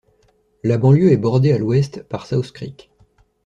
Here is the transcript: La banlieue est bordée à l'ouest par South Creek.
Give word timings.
La 0.63 0.79
banlieue 0.79 1.11
est 1.11 1.17
bordée 1.17 1.51
à 1.53 1.59
l'ouest 1.59 2.01
par 2.01 2.25
South 2.25 2.51
Creek. 2.53 2.89